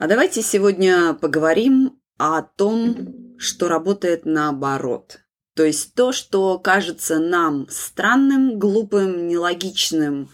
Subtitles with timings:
[0.00, 5.20] А давайте сегодня поговорим о том, что работает наоборот.
[5.54, 10.30] То есть то, что кажется нам странным, глупым, нелогичным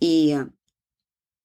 [0.00, 0.38] и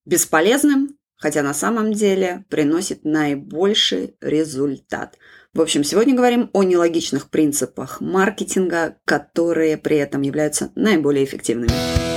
[0.05, 5.17] бесполезным, хотя на самом деле приносит наибольший результат.
[5.53, 12.16] В общем, сегодня говорим о нелогичных принципах маркетинга, которые при этом являются наиболее эффективными.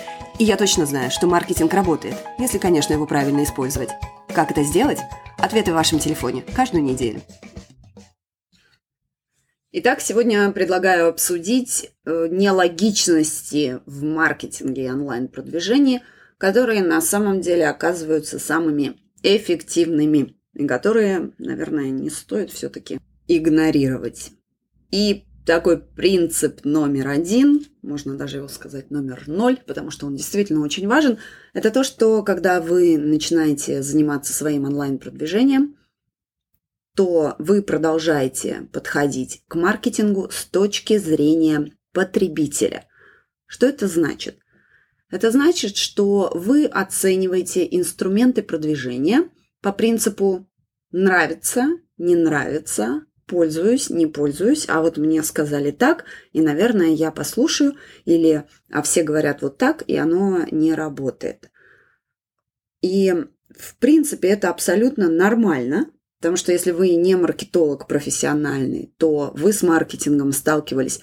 [0.41, 3.89] И я точно знаю, что маркетинг работает, если, конечно, его правильно использовать.
[4.33, 4.97] Как это сделать?
[5.37, 7.21] Ответы в вашем телефоне каждую неделю.
[9.71, 16.01] Итак, сегодня предлагаю обсудить э, нелогичности в маркетинге и онлайн-продвижении,
[16.39, 24.31] которые на самом деле оказываются самыми эффективными и которые, наверное, не стоит все-таки игнорировать.
[24.89, 30.61] И такой принцип номер один, можно даже его сказать номер ноль, потому что он действительно
[30.61, 31.17] очень важен,
[31.53, 35.77] это то, что когда вы начинаете заниматься своим онлайн-продвижением,
[36.95, 42.85] то вы продолжаете подходить к маркетингу с точки зрения потребителя.
[43.45, 44.37] Что это значит?
[45.09, 49.29] Это значит, что вы оцениваете инструменты продвижения
[49.61, 50.49] по принципу
[50.91, 57.75] нравится, не нравится, пользуюсь, не пользуюсь, а вот мне сказали так, и, наверное, я послушаю,
[58.03, 61.49] или а все говорят вот так, и оно не работает.
[62.81, 63.13] И,
[63.57, 65.87] в принципе, это абсолютно нормально,
[66.19, 70.99] потому что если вы не маркетолог профессиональный, то вы с маркетингом сталкивались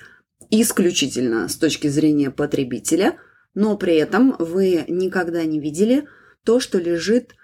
[0.50, 3.16] исключительно с точки зрения потребителя,
[3.54, 6.06] но при этом вы никогда не видели
[6.44, 7.34] то, что лежит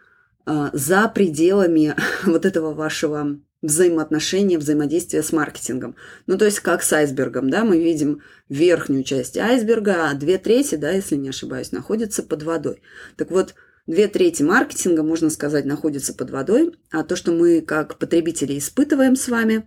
[0.44, 1.94] э, за пределами
[2.26, 5.96] вот этого вашего взаимоотношения, взаимодействия с маркетингом.
[6.26, 10.74] Ну, то есть как с айсбергом, да, мы видим верхнюю часть айсберга, а две трети,
[10.74, 12.82] да, если не ошибаюсь, находятся под водой.
[13.16, 13.54] Так вот,
[13.86, 19.16] две трети маркетинга, можно сказать, находятся под водой, а то, что мы как потребители испытываем
[19.16, 19.66] с вами,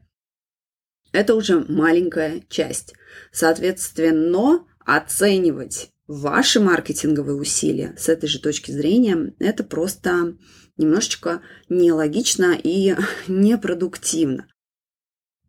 [1.11, 2.93] это уже маленькая часть.
[3.31, 10.35] Соответственно, оценивать ваши маркетинговые усилия с этой же точки зрения, это просто
[10.77, 12.95] немножечко нелогично и
[13.27, 14.47] непродуктивно.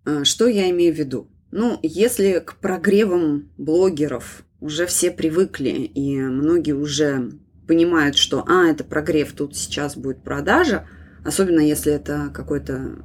[0.04, 1.30] А, что я имею в виду?
[1.50, 7.30] Ну, если к прогревам блогеров уже все привыкли, и многие уже
[7.66, 10.88] понимают, что, а, это прогрев, тут сейчас будет продажа,
[11.24, 13.04] особенно если это какой-то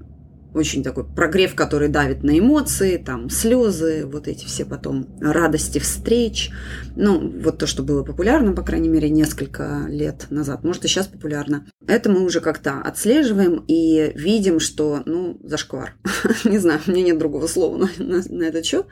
[0.54, 6.52] очень такой прогрев, который давит на эмоции, там слезы, вот эти все потом радости встреч.
[6.96, 10.64] Ну, вот то, что было популярно, по крайней мере, несколько лет назад.
[10.64, 11.66] Может, и сейчас популярно.
[11.88, 15.96] Это мы уже как-то отслеживаем и видим, что, ну, зашквар.
[16.44, 18.86] Не знаю, меня нет другого слова на, на, на этот счет.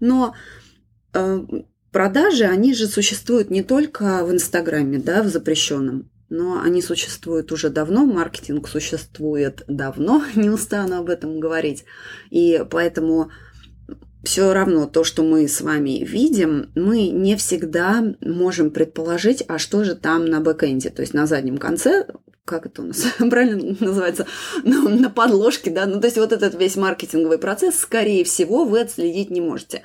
[0.00, 0.34] Но
[1.12, 1.46] э,
[1.92, 7.70] продажи, они же существуют не только в Инстаграме, да, в запрещенном но они существуют уже
[7.70, 11.84] давно, маркетинг существует давно, не устану об этом говорить.
[12.30, 13.30] И поэтому
[14.22, 19.84] все равно то, что мы с вами видим, мы не всегда можем предположить, а что
[19.84, 22.06] же там на бэкэнде, то есть на заднем конце,
[22.44, 24.26] как это у нас правильно называется,
[24.64, 28.80] на, на подложке, да, ну то есть вот этот весь маркетинговый процесс, скорее всего, вы
[28.80, 29.82] отследить не можете.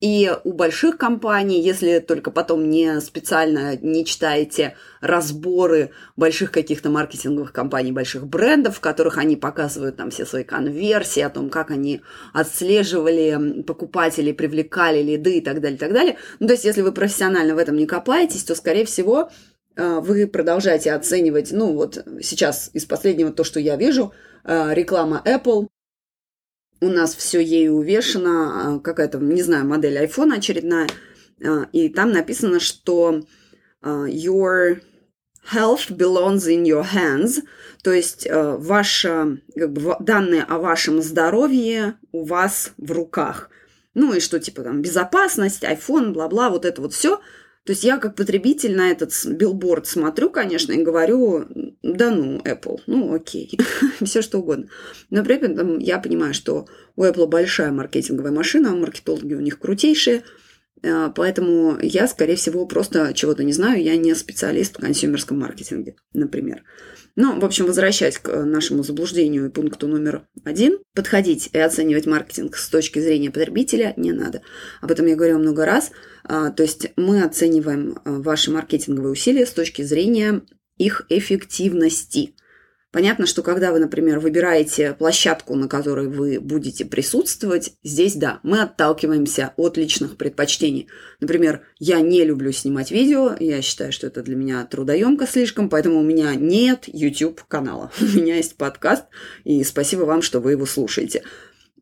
[0.00, 7.52] И у больших компаний, если только потом не специально не читаете разборы больших каких-то маркетинговых
[7.52, 12.00] компаний, больших брендов, в которых они показывают там все свои конверсии, о том, как они
[12.32, 16.16] отслеживали покупателей, привлекали лиды и так далее, и так далее.
[16.38, 19.30] Ну, то есть, если вы профессионально в этом не копаетесь, то, скорее всего,
[19.76, 25.20] э, вы продолжаете оценивать, ну вот сейчас из последнего то, что я вижу, э, реклама
[25.26, 25.68] Apple,
[26.80, 30.88] у нас все ею увешано, а, какая-то, не знаю, модель iPhone очередная,
[31.44, 33.22] а, и там написано, что
[33.82, 34.80] а, your
[35.52, 37.42] health belongs in your hands,
[37.82, 43.50] то есть ваши как бы, данные о вашем здоровье у вас в руках.
[43.94, 47.20] Ну и что типа там безопасность, iPhone, бла-бла, вот это вот все–
[47.64, 51.46] то есть я как потребитель на этот билборд смотрю, конечно, и говорю,
[51.96, 53.58] да ну, Apple, ну окей,
[54.04, 54.68] все что угодно.
[55.10, 56.66] Но при этом я понимаю, что
[56.96, 60.22] у Apple большая маркетинговая машина, маркетологи у них крутейшие,
[60.82, 63.82] а, Поэтому я, скорее всего, просто чего-то не знаю.
[63.82, 66.64] Я не специалист в консюмерском маркетинге, например.
[67.16, 72.56] Ну, в общем, возвращаясь к нашему заблуждению и пункту номер один, подходить и оценивать маркетинг
[72.56, 74.42] с точки зрения потребителя не надо.
[74.80, 75.90] Об этом я говорила много раз.
[76.24, 80.42] А, то есть мы оцениваем а, ваши маркетинговые усилия с точки зрения
[80.80, 82.34] их эффективности.
[82.90, 88.62] Понятно, что когда вы, например, выбираете площадку, на которой вы будете присутствовать, здесь да, мы
[88.62, 90.88] отталкиваемся от личных предпочтений.
[91.20, 96.00] Например, я не люблю снимать видео, я считаю, что это для меня трудоемко слишком, поэтому
[96.00, 97.92] у меня нет YouTube канала.
[98.00, 99.04] У меня есть подкаст,
[99.44, 101.22] и спасибо вам, что вы его слушаете.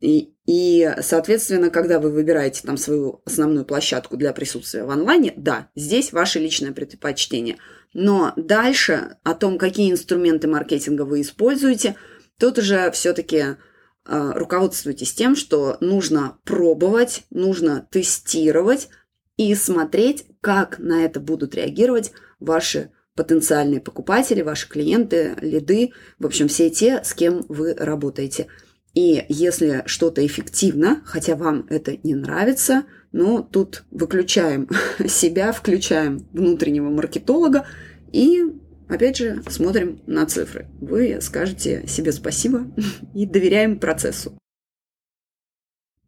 [0.00, 5.70] И, и, соответственно, когда вы выбираете там свою основную площадку для присутствия в онлайне, да,
[5.74, 7.56] здесь ваше личное предпочтение.
[7.94, 11.96] Но дальше о том, какие инструменты маркетинга вы используете,
[12.38, 13.56] тут уже все-таки э,
[14.04, 18.88] руководствуйтесь тем, что нужно пробовать, нужно тестировать
[19.36, 26.48] и смотреть, как на это будут реагировать ваши потенциальные покупатели, ваши клиенты, лиды, в общем,
[26.48, 28.46] все те, с кем вы работаете–
[28.98, 32.82] и если что-то эффективно, хотя вам это не нравится,
[33.12, 34.68] ну, тут выключаем
[35.08, 37.66] себя, включаем внутреннего маркетолога
[38.12, 38.42] и,
[38.88, 40.66] опять же, смотрим на цифры.
[40.80, 42.66] Вы скажете себе спасибо
[43.14, 44.36] и доверяем процессу.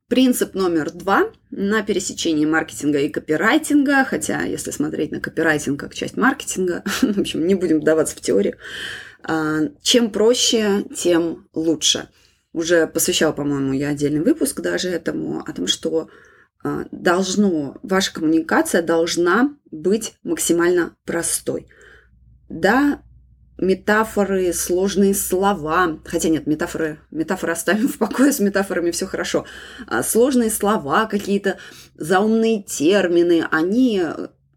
[0.09, 6.17] Принцип номер два на пересечении маркетинга и копирайтинга, хотя если смотреть на копирайтинг как часть
[6.17, 8.57] маркетинга, в общем, не будем вдаваться в теорию,
[9.23, 12.09] а, чем проще, тем лучше–
[12.53, 16.09] уже посвящал, по-моему, я отдельный выпуск даже этому, о том, что
[16.63, 21.69] должно, ваша коммуникация должна быть максимально простой.
[22.49, 23.03] Да,
[23.57, 29.47] метафоры, сложные слова, хотя нет, метафоры, метафоры оставим в покое, с метафорами все хорошо.
[29.87, 31.59] А сложные слова, какие-то
[31.95, 34.03] заумные термины, они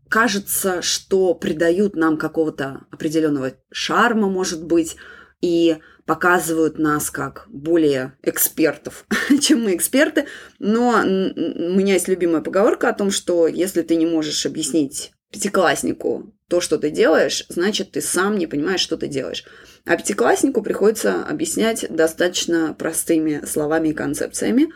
[0.10, 4.96] кажется, что придают нам какого-то определенного шарма, может быть,
[5.42, 9.06] и показывают нас как более экспертов,
[9.42, 10.26] чем мы эксперты.
[10.60, 16.34] Но у меня есть любимая поговорка о том, что если ты не можешь объяснить пятикласснику
[16.48, 19.44] то, что ты делаешь, значит, ты сам не понимаешь, что ты делаешь.
[19.86, 24.68] А пятикласснику приходится объяснять достаточно простыми словами и концепциями.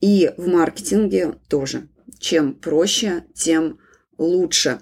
[0.00, 1.88] И в маркетинге тоже.
[2.18, 3.78] Чем проще, тем
[4.18, 4.80] лучше.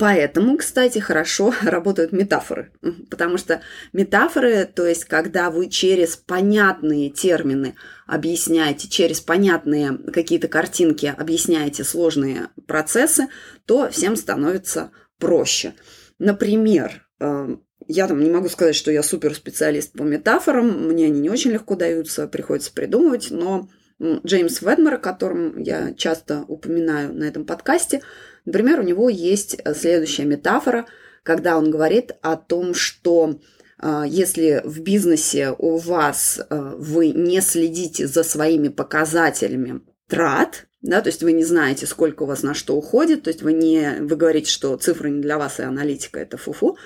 [0.00, 2.72] Поэтому, кстати, хорошо работают метафоры,
[3.10, 3.60] потому что
[3.92, 7.74] метафоры, то есть когда вы через понятные термины
[8.06, 13.28] объясняете, через понятные какие-то картинки объясняете сложные процессы,
[13.66, 15.74] то всем становится проще.
[16.18, 17.56] Например, э,
[17.86, 21.76] я там не могу сказать, что я суперспециалист по метафорам, мне они не очень легко
[21.76, 23.68] даются, приходится придумывать, но
[24.00, 28.00] Джеймс Ведмер, о котором я часто упоминаю на этом подкасте,
[28.44, 30.86] Например, у него есть э, следующая метафора,
[31.22, 33.40] когда он говорит о том, что
[33.80, 41.02] э, если в бизнесе у вас э, вы не следите за своими показателями трат, да,
[41.02, 43.98] то есть вы не знаете, сколько у вас на что уходит, то есть вы не,
[44.00, 46.78] вы говорите, что цифры не для вас и аналитика это фуфу,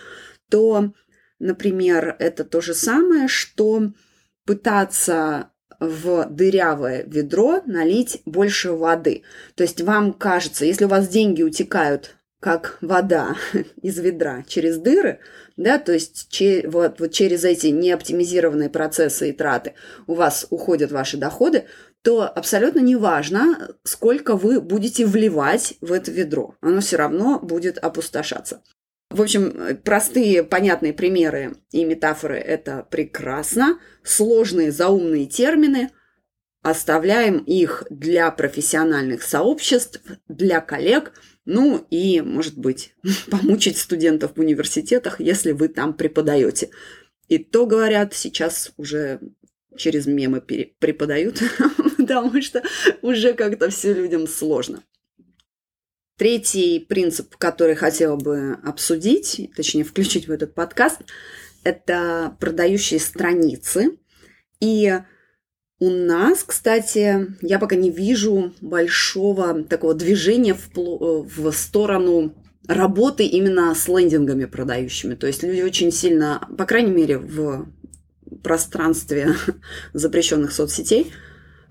[0.50, 0.92] то,
[1.38, 3.92] например, это то же самое, что
[4.44, 9.22] пытаться в дырявое ведро налить больше воды.
[9.54, 13.36] То есть вам кажется, если у вас деньги утекают как вода
[13.82, 15.20] из ведра через дыры,
[15.56, 19.74] да, то есть че, вот, вот через эти неоптимизированные процессы и траты
[20.06, 21.64] у вас уходят ваши доходы,
[22.02, 26.54] то абсолютно не важно, сколько вы будете вливать в это ведро.
[26.60, 28.60] Оно все равно будет опустошаться.
[29.14, 33.78] В общем, простые, понятные примеры и метафоры– это прекрасно.
[34.02, 35.90] Сложные, заумные термины–
[36.64, 41.12] оставляем их для профессиональных сообществ, для коллег,
[41.44, 42.94] ну и, может быть,
[43.30, 46.70] помучить студентов в университетах, если вы там преподаете.
[47.28, 49.20] И то, говорят, сейчас уже
[49.76, 51.42] через мемы преподают,
[51.98, 52.62] потому что
[53.02, 54.82] уже как-то все людям сложно.
[56.16, 61.00] Третий принцип, который хотела бы обсудить, точнее включить в этот подкаст,
[61.64, 63.98] это продающие страницы.
[64.60, 64.96] И
[65.80, 72.32] у нас, кстати, я пока не вижу большого такого движения в, в сторону
[72.68, 75.16] работы именно с лендингами продающими.
[75.16, 77.66] То есть люди очень сильно, по крайней мере, в
[78.42, 79.34] пространстве
[79.92, 81.12] запрещенных соцсетей,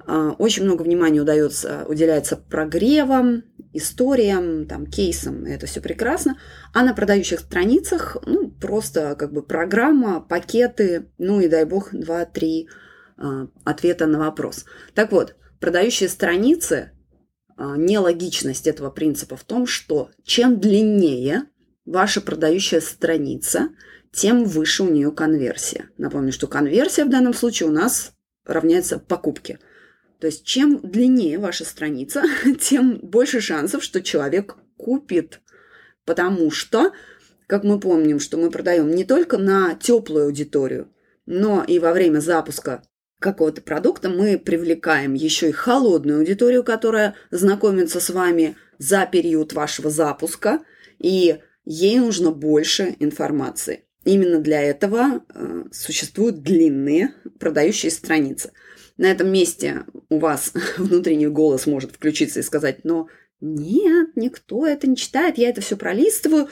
[0.06, 6.38] а, очень много внимания удается, уделяется прогревам, историям, там, кейсам, это все прекрасно.
[6.74, 12.70] А на продающих страницах, ну, просто как бы программа, пакеты, ну и дай бог, два-три
[13.18, 14.66] э, ответа на вопрос.
[14.94, 16.92] Так вот, продающие страницы,
[17.58, 21.44] э, нелогичность этого принципа в том, что чем длиннее
[21.86, 23.70] ваша продающая страница,
[24.14, 25.90] тем выше у нее конверсия.
[25.98, 28.14] Напомню, что конверсия в данном случае у нас
[28.46, 29.60] равняется покупке.
[30.24, 32.24] То есть чем длиннее ваша страница,
[32.62, 35.42] тем больше шансов, что человек купит.
[36.06, 36.94] Потому что,
[37.46, 40.88] как мы помним, что мы продаем не только на теплую аудиторию,
[41.26, 42.84] но и во время запуска
[43.20, 49.90] какого-то продукта мы привлекаем еще и холодную аудиторию, которая знакомится с вами за период вашего
[49.90, 50.62] запуска,
[51.00, 53.84] и ей нужно больше информации.
[54.06, 58.54] Именно для этого э, существуют длинные продающие страницы.
[58.98, 63.08] На этом месте у вас внутренний голос может включиться и сказать, но
[63.42, 66.48] нет, никто это не читает, я это все пролистываю.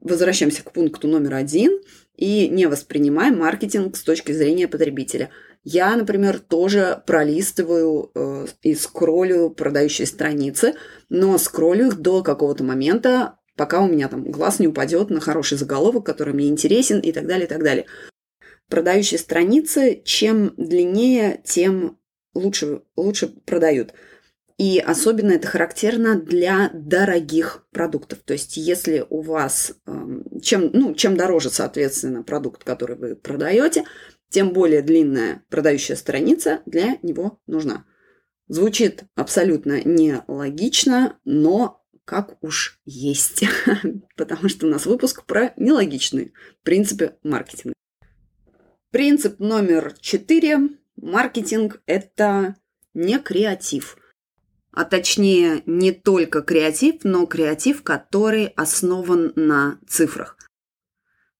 [0.00, 1.80] Возвращаемся к пункту номер один
[2.16, 5.30] и не воспринимаем маркетинг с точки зрения потребителя.
[5.64, 10.74] Я, например, тоже пролистываю э, и скроллю продающие страницы,
[11.08, 15.58] но скроллю их до какого-то момента, пока у меня там глаз не упадет на хороший
[15.58, 17.86] заголовок, который мне интересен и так далее, и так далее.
[18.68, 21.98] Продающие страницы, чем длиннее, тем
[22.34, 23.92] лучше, лучше продают.
[24.58, 28.20] И особенно это характерно для дорогих продуктов.
[28.24, 33.84] То есть, если у вас, эм, чем, ну, чем дороже, соответственно, продукт, который вы продаете,
[34.30, 37.84] тем более длинная продающая страница для него нужна.
[38.48, 43.44] Звучит абсолютно нелогично, но как уж есть,
[44.16, 46.32] потому что у нас выпуск про нелогичные
[46.62, 47.74] принципы маркетинга.
[48.92, 50.58] Принцип номер четыре.
[50.96, 52.54] Маркетинг– это
[52.94, 53.98] не креатив.
[54.70, 60.36] А точнее, не только креатив, но креатив, который основан на цифрах.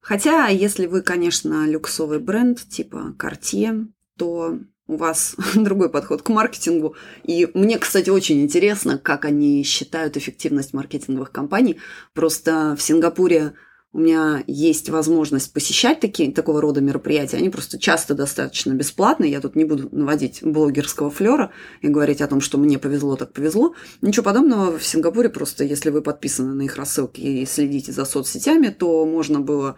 [0.00, 3.86] Хотя, если вы, конечно, люксовый бренд типа Cartier,
[4.18, 6.96] то у вас другой подход к маркетингу.
[7.22, 11.78] И мне, кстати, очень интересно, как они считают эффективность маркетинговых компаний.
[12.12, 13.54] Просто в Сингапуре
[13.96, 17.38] у меня есть возможность посещать такие, такого рода мероприятия.
[17.38, 19.30] Они просто часто достаточно бесплатные.
[19.30, 21.50] Я тут не буду наводить блогерского флера
[21.80, 23.72] и говорить о том, что мне повезло, так повезло.
[24.02, 25.30] Ничего подобного в Сингапуре.
[25.30, 29.76] Просто если вы подписаны на их рассылки и следите за соцсетями, то можно было...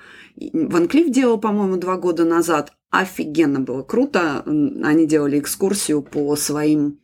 [0.52, 2.72] Ван Клифф делал, по-моему, два года назад.
[2.90, 4.42] Офигенно было круто.
[4.82, 6.98] Они делали экскурсию по своим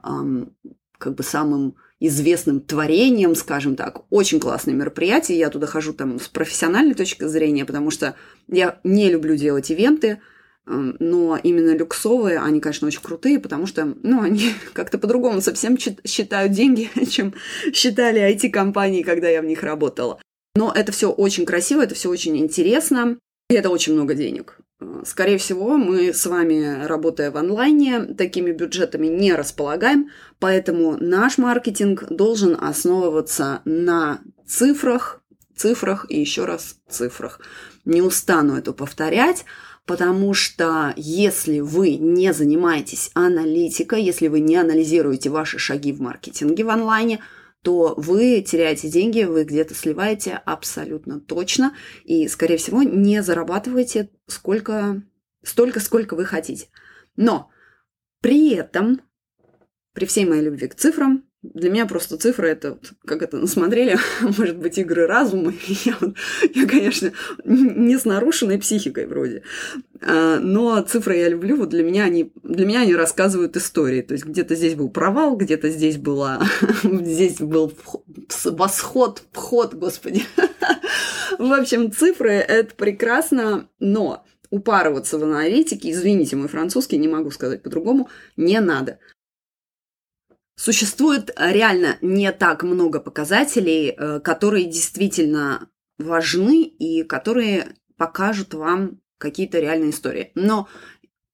[0.00, 1.74] как бы самым
[2.08, 4.02] известным творением, скажем так.
[4.10, 5.38] Очень классное мероприятие.
[5.38, 8.16] Я туда хожу там с профессиональной точки зрения, потому что
[8.48, 10.20] я не люблю делать ивенты,
[10.66, 15.78] эм, но именно люксовые, они, конечно, очень крутые, потому что, ну, они как-то по-другому совсем
[15.78, 17.34] считают деньги, чем
[17.72, 20.20] считали IT-компании, когда я в них работала.
[20.56, 23.16] Но это все очень красиво, это все очень интересно,
[23.48, 24.58] и это очень много денег.
[25.04, 32.04] Скорее всего, мы с вами, работая в онлайне, такими бюджетами не располагаем, поэтому наш маркетинг
[32.10, 35.22] должен основываться на цифрах,
[35.56, 37.40] цифрах и еще раз цифрах.
[37.84, 39.44] Не устану это повторять,
[39.86, 46.64] потому что если вы не занимаетесь аналитикой, если вы не анализируете ваши шаги в маркетинге
[46.64, 47.20] в онлайне–
[47.62, 55.02] то вы теряете деньги, вы где-то сливаете абсолютно точно и, скорее всего, не зарабатываете сколько,
[55.42, 56.68] столько, сколько вы хотите.
[57.16, 57.50] Но
[58.20, 59.00] при этом,
[59.92, 64.58] при всей моей любви к цифрам, для меня просто цифры это, как это насмотрели, может
[64.58, 65.52] быть, игры разума.
[65.84, 65.96] Я,
[66.54, 67.12] я, конечно,
[67.44, 69.42] не с нарушенной психикой вроде.
[70.00, 71.56] А, но цифры я люблю.
[71.56, 74.02] Вот для меня они, для меня они рассказывают истории.
[74.02, 76.46] То есть где-то здесь был провал, где-то здесь была,
[76.82, 77.72] здесь был
[78.44, 80.24] восход, вход, господи.
[81.38, 87.62] В общем, цифры это прекрасно, но упарываться в аналитике, извините, мой французский, не могу сказать
[87.62, 88.98] по-другому, не надо.
[90.62, 99.58] Существует реально не так много показателей, э, которые действительно важны и которые покажут вам какие-то
[99.58, 100.30] реальные истории.
[100.36, 100.68] Но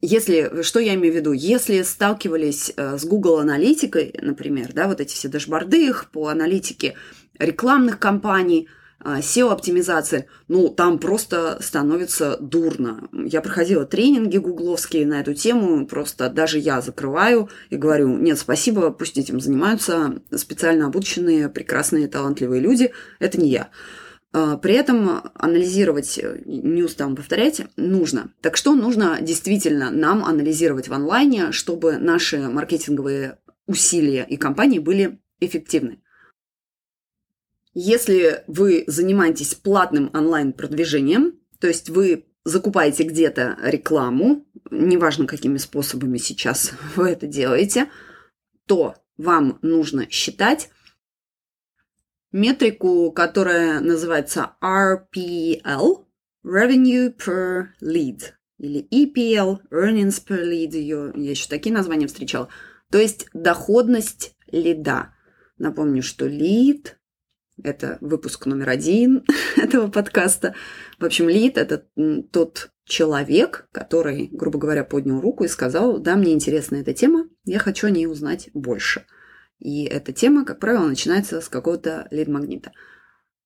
[0.00, 4.98] если, что я имею в виду, если сталкивались э, с Google аналитикой, например, да, вот
[5.02, 6.94] эти все дашборды их по аналитике
[7.38, 8.70] рекламных кампаний,
[9.04, 13.08] SEO-оптимизация, ну, там просто становится дурно.
[13.12, 18.90] Я проходила тренинги гугловские на эту тему, просто даже я закрываю и говорю, нет, спасибо,
[18.90, 23.70] пусть этим занимаются специально обученные, прекрасные, талантливые люди, это не я.
[24.32, 28.32] А, при этом анализировать, не устану повторять, нужно.
[28.42, 35.20] Так что нужно действительно нам анализировать в онлайне, чтобы наши маркетинговые усилия и компании были
[35.40, 36.02] эффективны.
[37.74, 46.72] Если вы занимаетесь платным онлайн-продвижением, то есть вы закупаете где-то рекламу, неважно какими способами сейчас
[46.96, 47.90] вы это делаете,
[48.66, 50.70] то вам нужно считать
[52.32, 56.04] метрику, которая называется RPL,
[56.44, 58.20] Revenue per lead
[58.58, 62.48] или EPL, Earnings per lead, ее, я еще такие названия встречала.
[62.90, 65.14] То есть доходность лида.
[65.58, 66.97] Напомню, что лид–
[67.62, 69.24] это выпуск номер один
[69.56, 70.54] этого подкаста.
[70.98, 71.86] В общем, лид– это
[72.30, 77.58] тот человек, который, грубо говоря, поднял руку и сказал, да, мне интересна эта тема, я
[77.58, 79.04] хочу о ней узнать больше.
[79.58, 82.72] И эта тема, как правило, начинается с какого-то лид-магнита.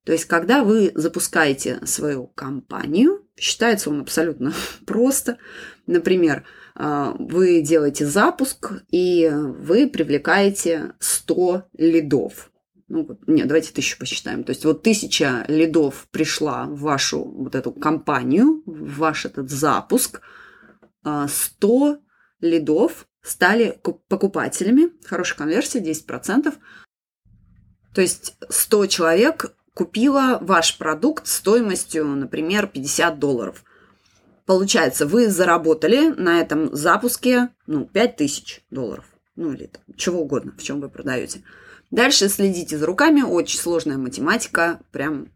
[0.04, 4.52] То есть, когда вы запускаете свою компанию, считается он абсолютно
[4.86, 5.38] просто.
[5.86, 12.51] Например, а, вы делаете запуск, и вы привлекаете 100 лидов.
[12.94, 14.44] Ну, нет, давайте тысячу посчитаем.
[14.44, 20.20] То есть вот тысяча лидов пришла в вашу вот эту компанию, в ваш этот запуск.
[21.02, 21.98] 100 а,
[22.42, 24.90] лидов стали покупателями.
[25.06, 26.52] Хорошая конверсия, 10%.
[27.94, 33.64] То есть 100 человек купила ваш продукт стоимостью, например, 50 долларов.
[34.44, 39.06] Получается, вы заработали на этом запуске ну, 5000 долларов.
[39.34, 41.42] Ну или там, чего угодно, в чем вы продаете.
[41.92, 43.20] Дальше следите за руками.
[43.20, 44.80] Очень сложная математика.
[44.90, 45.28] Прям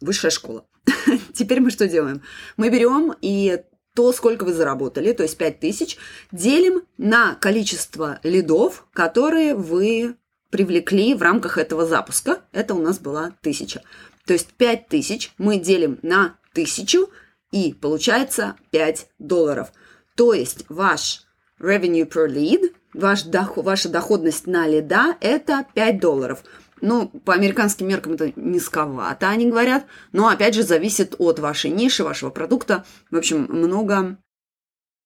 [0.00, 0.66] высшая школа.
[1.34, 2.22] Теперь мы что делаем?
[2.56, 3.62] Мы берем и
[3.94, 5.98] то, сколько вы заработали, то есть 5000,
[6.30, 10.16] делим на количество лидов, которые вы
[10.50, 12.42] привлекли в рамках этого запуска.
[12.52, 13.82] Это у нас была 1000.
[14.26, 17.06] То есть 5000 мы делим на 1000
[17.52, 19.72] и получается 5 долларов.
[20.14, 21.24] То есть ваш
[21.58, 26.44] revenue per lead, ваш доход, ваша доходность на лида– это 5 долларов.
[26.80, 32.02] Ну, по американским меркам это низковато, они говорят, но опять же зависит от вашей ниши,
[32.02, 32.84] вашего продукта.
[33.10, 34.18] В общем, много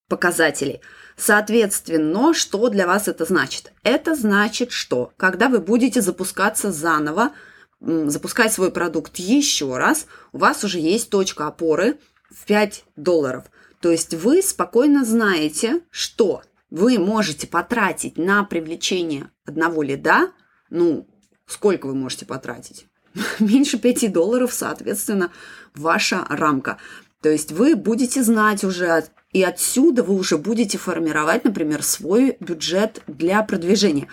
[0.09, 0.81] показателей.
[1.15, 3.73] Соответственно, что для вас это значит?
[3.83, 7.31] Это значит, что когда вы будете запускаться заново,
[7.79, 11.99] запускать свой продукт еще раз, у вас уже есть точка опоры
[12.31, 13.45] в 5 долларов.
[13.81, 20.31] То есть вы спокойно знаете, что вы можете потратить на привлечение одного лида,
[20.69, 21.07] ну,
[21.45, 22.87] сколько вы можете потратить?
[23.39, 25.31] Меньше 5 долларов, соответственно,
[25.75, 26.77] ваша рамка.
[27.21, 33.01] То есть вы будете знать уже, и отсюда вы уже будете формировать, например, свой бюджет
[33.07, 34.07] для продвижения.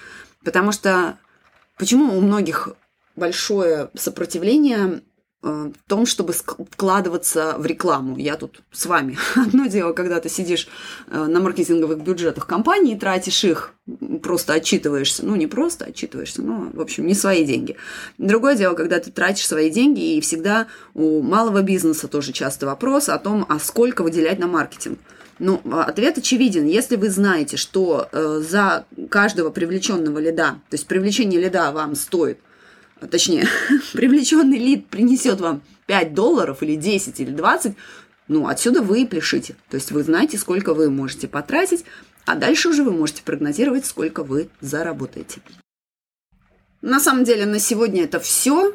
[0.45, 1.19] Потому что
[1.77, 2.71] почему у многих
[3.17, 5.03] большое сопротивление
[5.45, 8.17] в том, чтобы вкладываться в рекламу.
[8.17, 9.19] Я тут с вами.
[9.37, 10.69] Одно дело, когда ты сидишь
[11.09, 13.75] э, на маркетинговых бюджетах компании, тратишь их,
[14.23, 15.25] просто отчитываешься.
[15.25, 17.77] Ну, не просто отчитываешься, но, в общем, не свои деньги.
[18.17, 23.11] Другое дело, когда ты тратишь свои деньги, и всегда у малого бизнеса тоже часто вопрос
[23.11, 24.99] о том, а сколько выделять на маркетинг.
[25.39, 26.67] Ну, ответ очевиден.
[26.67, 32.39] Если вы знаете, что э, за каждого привлеченного лида, то есть привлечение лида вам стоит–
[33.11, 33.47] точнее,
[33.93, 37.75] привлеченный лид принесет вам 5 долларов или 10 или 20,
[38.29, 39.57] ну, отсюда вы и пляшите.
[39.69, 41.85] То есть вы знаете, сколько вы можете потратить,
[42.25, 45.43] а дальше уже вы можете прогнозировать, сколько вы заработаете.
[46.81, 48.75] На самом деле на сегодня это все.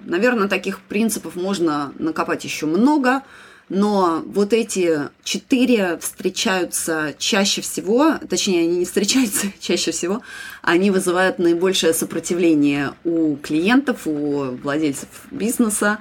[0.00, 3.22] Наверное, таких принципов можно накопать еще много
[3.68, 10.22] но вот эти четыре встречаются чаще всего, точнее, они не встречаются чаще всего,
[10.62, 15.98] они вызывают наибольшее сопротивление у клиентов, у владельцев бизнеса,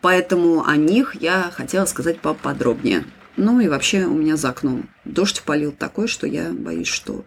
[0.00, 3.04] поэтому о них я хотела сказать поподробнее.
[3.36, 7.24] Ну и вообще у меня за окном дождь полил такой, что я боюсь, что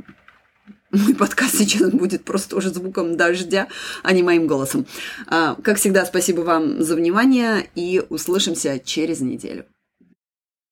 [0.91, 3.67] мой подкаст сейчас будет просто уже звуком дождя,
[4.03, 4.85] а не моим голосом.
[5.27, 9.65] А, как всегда, спасибо вам за внимание и услышимся через неделю.